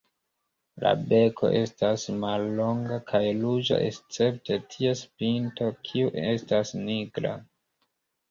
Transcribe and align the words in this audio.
La 0.83 0.91
beko 1.09 1.49
estas 1.57 2.05
mallonga 2.21 2.95
kaj 3.11 3.21
ruĝa 3.43 3.77
escepte 3.89 4.57
ties 4.75 5.03
pinto 5.23 5.67
kiu 5.91 6.09
estas 6.33 6.73
nigra. 6.89 7.35